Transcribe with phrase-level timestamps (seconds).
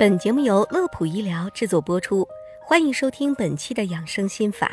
[0.00, 2.26] 本节目由乐普医疗制作播出，
[2.62, 4.72] 欢迎收听本期的养生心法。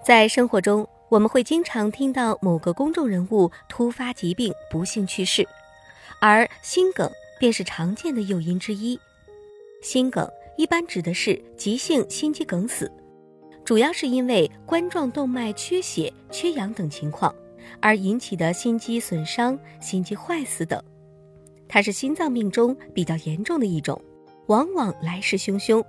[0.00, 5.44] 在生活中，我们会经常听到某个公众人物突发疾病不幸去世，
[6.20, 7.10] 而心梗
[7.40, 8.96] 便是常见的诱因之一。
[9.82, 10.24] 心梗
[10.56, 12.88] 一般指的是急性心肌梗死，
[13.64, 17.34] 主要是因为冠状动脉缺血、缺氧等情况
[17.80, 20.80] 而引起的心肌损伤、心肌坏死等。
[21.66, 24.00] 它是心脏病中比较严重的一种，
[24.46, 25.84] 往往来势汹汹。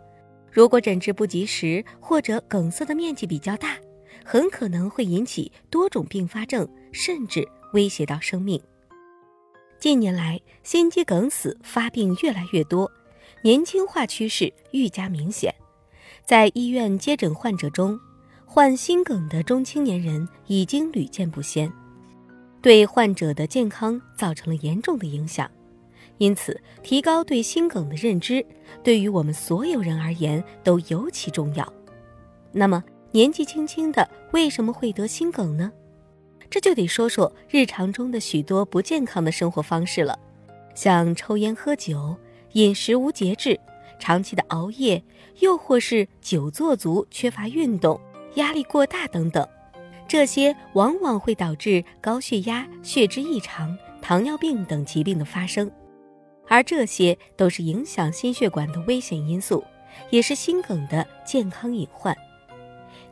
[0.51, 3.77] 如果诊治不及时，或者梗塞的面积比较大，
[4.23, 8.61] 很可能会引起多种并发症，甚至威胁到生命。
[9.77, 12.89] 近年来，心肌梗死发病越来越多，
[13.41, 15.53] 年轻化趋势愈加明显。
[16.23, 17.99] 在医院接诊患者中，
[18.45, 21.71] 患心梗的中青年人已经屡见不鲜，
[22.61, 25.51] 对患者的健康造成了严重的影响。
[26.17, 28.45] 因此，提高对心梗的认知，
[28.83, 31.73] 对于我们所有人而言都尤其重要。
[32.51, 35.71] 那么，年纪轻轻的为什么会得心梗呢？
[36.49, 40.17] 这就得说说日常中的许多不健康的生活方式了，
[40.73, 42.15] 像抽烟喝酒、
[42.53, 43.59] 饮食无节制、
[43.99, 45.03] 长期的熬夜，
[45.39, 47.99] 又或是久坐族、缺乏运动、
[48.35, 49.45] 压力过大等等，
[50.07, 55.69] 这些往往会导致高血压、血脂异常、糖尿病等疾病的发生。
[56.47, 59.63] 而这些都是影响心血管的危险因素，
[60.09, 62.15] 也是心梗的健康隐患。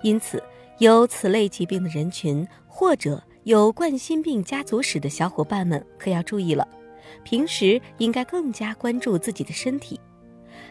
[0.02, 0.42] 因此，
[0.78, 6.67] 有此类疾病的人群，或者有冠心病家族史的小伙伴们，可要注意了。
[7.23, 10.00] 平时应该更加关注自己的身体。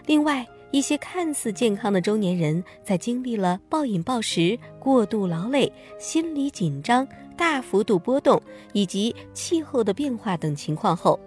[0.06, 8.40] 另外，一些看似健康的中年人，在经历了暴饮暴食、过度劳累、心理紧张、大幅度波动
[8.72, 11.18] 以及气候的变化等情况后，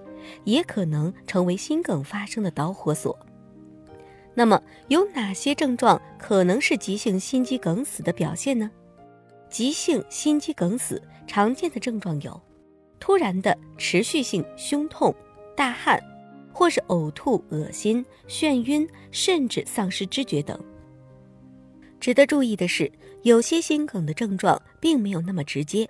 [0.43, 3.17] 也可能成为心梗发生的导火索。
[4.33, 8.69] 那么，有哪些症状可能是急性心肌梗死的表现呢？
[9.49, 12.41] 急性心肌梗死常见的症状有：
[12.99, 15.15] 突然的持续性胸痛、
[15.55, 16.01] 大汗，
[16.51, 20.59] 或是呕吐、恶心、眩晕，甚至丧失知觉等。
[22.01, 22.91] 值得注意的是，
[23.21, 25.89] 有些心梗的症状并没有那么直接，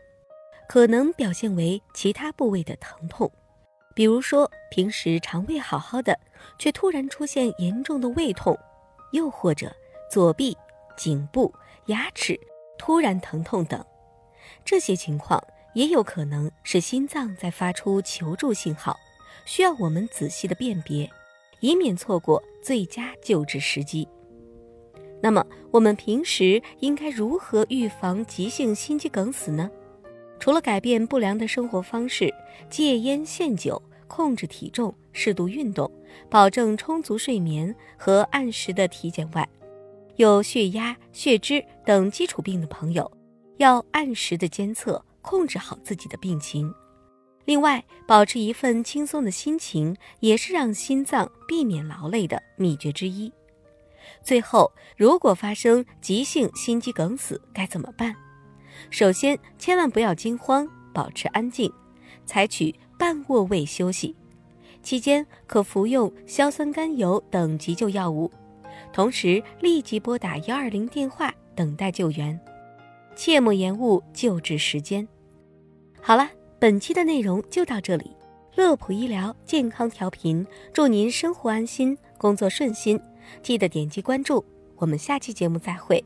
[0.70, 3.32] 可能表现为其他部位的疼痛。
[3.96, 6.20] 比如说，平时肠胃好好的，
[6.60, 8.56] 却突然出现严重的胃痛，
[9.12, 9.74] 又或者
[10.12, 10.56] 左臂、
[10.98, 11.52] 颈部、
[11.86, 12.38] 牙齿
[12.78, 13.84] 突然疼痛等，
[14.66, 15.42] 这些情况
[15.74, 19.00] 也有可能是心脏在发出求助信号，
[19.46, 21.10] 需要我们仔细的辨别，
[21.62, 24.06] 以免错过最佳救治时机。
[25.22, 29.72] 那么，我们平时应该如何预防急性心肌梗死呢？
[30.40, 32.34] 除了改变不良的生活方式，
[32.70, 35.90] 戒烟限酒，控制体重，适度运动，
[36.30, 39.48] 保证充足睡眠和按时的体检外，
[40.18, 43.12] 有血压、血脂等基础病的朋友，
[43.58, 46.72] 要按时的监测，控制好自己的病情。
[47.46, 53.32] 另外，保持一份轻松的心情，也是让心脏避免劳累的秘诀之一。
[54.24, 58.16] 最后，如果发生急性心肌梗死，该怎么办？
[58.90, 61.72] 首先，千万不要惊慌，保持安静，
[62.26, 64.16] 采取半卧位休息。
[64.82, 68.32] 期间可服用硝酸甘油等急救药物，
[68.94, 72.40] 同时立即拨打幺二零电话等待救援，
[73.16, 75.08] 切莫延误救治时间。
[76.02, 78.12] 好了，本期的内容就到这里。
[78.56, 82.98] 乐普医疗健康调频，祝您生活安心，工作顺心。
[83.42, 84.46] 记得点击关注，
[84.78, 86.02] 我们下期节目再会。